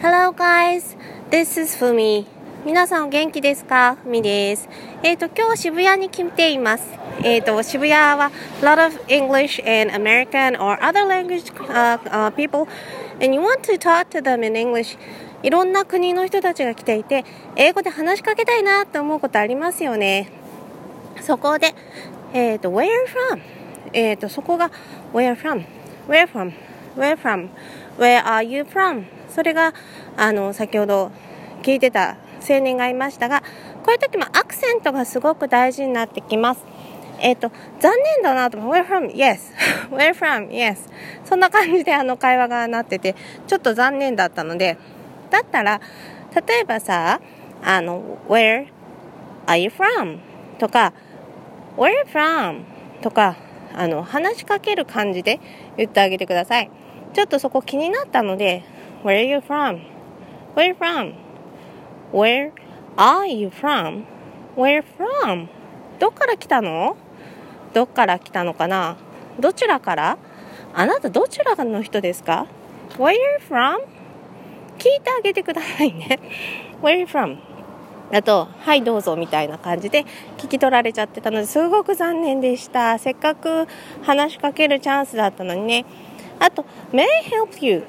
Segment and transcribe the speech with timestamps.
[0.00, 0.96] Hello guys,
[1.28, 2.24] this is Fumi.
[2.64, 4.68] 皆さんお元気ですかふみです。
[5.02, 6.84] えっ、ー、と、今日渋谷に来ています。
[7.24, 8.30] えっ、ー、と、渋谷は
[8.60, 12.68] lot of English and American or other language、uh, uh, people
[13.20, 14.96] and you want to talk to them in English
[15.42, 17.24] いろんな国の人たちが来ていて、
[17.56, 20.30] 英語で話しかけたいなと思うことありますよね。
[21.22, 21.74] そこで、
[22.32, 22.86] えっ、ー、と、where
[23.32, 23.40] from?
[23.92, 24.70] えっ、と、そこが
[25.12, 25.64] where from?
[26.06, 26.52] where from?
[26.96, 27.48] Where from?
[27.98, 29.04] where are you from?
[29.28, 29.74] それが
[30.16, 31.10] あの先ほど
[31.62, 32.16] 聞いてた
[32.48, 33.42] 青年がいましたが
[33.84, 36.60] こういう時もアクセントがすごく大事になってきます
[37.20, 37.50] えっ、ー、と
[37.80, 39.14] 残念だなと Where from?
[39.14, 39.52] Yes
[39.90, 40.50] Where from?
[40.50, 40.78] Yes
[41.24, 43.14] そんな感じであの会話がなってて
[43.46, 44.78] ちょっと残念だったので
[45.30, 45.80] だったら
[46.34, 47.20] 例えばさ
[47.62, 48.68] あの Where
[49.46, 50.18] are you from?
[50.58, 50.92] とか
[51.76, 52.62] Where from?
[53.02, 53.36] とか
[53.74, 55.40] あの話しかける感じで
[55.76, 56.70] 言ってあげてください
[57.18, 58.62] ちょっとそこ気になったので
[59.02, 59.80] Where are you from?
[60.54, 61.14] Where from?
[62.12, 62.52] Where
[62.96, 64.04] are you from?
[64.54, 65.48] Where from?
[65.98, 66.96] どっから来たの？
[67.74, 68.96] どっから来たのかな？
[69.40, 70.16] どちらから？
[70.72, 72.46] あなたどちらの人ですか
[72.90, 73.18] ？Where are you
[73.50, 73.78] from?
[74.78, 76.20] 聞いてあげてくださいね。
[76.80, 77.38] Where are you from?
[78.12, 80.04] あと、はいどうぞみたいな感じで
[80.36, 82.96] 聞き取られちゃってたのですごく残念でした。
[83.00, 83.66] せっかく
[84.04, 85.84] 話しかけるチャンスだったのにね。
[86.38, 87.84] あと、May help you?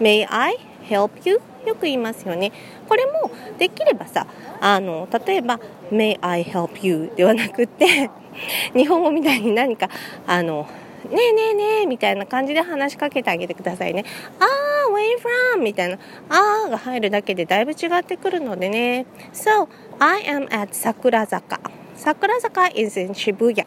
[0.00, 0.56] May I
[0.88, 1.40] help you?
[1.66, 2.52] よく言いますよね。
[2.88, 4.26] これもできればさ、
[4.60, 5.60] あの、例えば、
[5.90, 7.12] May I help you?
[7.16, 8.10] ではなくて、
[8.74, 9.88] 日本語みたいに何か、
[10.26, 10.66] あの、
[11.10, 14.04] ねえねえねえみたいな感じで話しかけてあげてくださいね。
[14.38, 15.62] あー、where from?
[15.62, 19.06] みたいな、あーが入るだけでだいぶ違ってくるのでね。
[19.32, 21.60] So, I am at 桜坂。
[21.96, 23.66] 桜坂 is in Shibuya.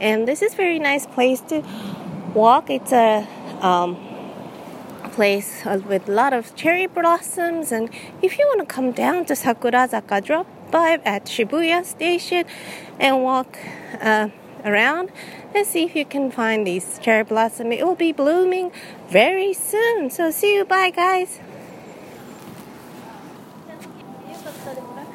[0.00, 1.64] And this is very nice place to
[2.34, 2.66] walk.
[2.66, 3.26] It's a
[3.63, 3.97] um,
[5.11, 7.71] place with a lot of cherry blossoms.
[7.71, 7.89] And
[8.21, 12.45] if you want to come down to Sakurazaka, drop by at Shibuya Station
[12.99, 13.57] and walk
[14.01, 14.29] uh,
[14.63, 15.11] around
[15.53, 17.71] and see if you can find these cherry blossom.
[17.71, 18.71] It will be blooming
[19.09, 20.09] very soon.
[20.09, 20.65] So see you.
[20.65, 21.41] Bye, guys.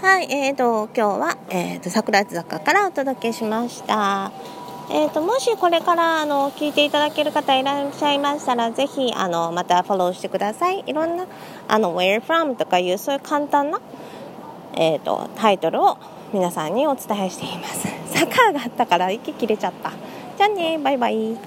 [0.04, 4.30] はい、えーと、今日は、えーと、桜坂からお届けしました。
[4.91, 10.83] えーと、もしこれからあの聞いていただける方いらっしゃいましたらぜひあのまたフォローしてください。
[10.87, 11.27] いろんな
[11.67, 13.79] あの Where from とかいうそういう簡単な、
[14.73, 15.97] えーと、タイトルを
[16.33, 17.87] 皆さんにお伝えしています。
[18.07, 19.91] サッカーがあったから息切れちゃった。
[20.37, 20.79] じゃあね。
[20.79, 21.37] バイバイ。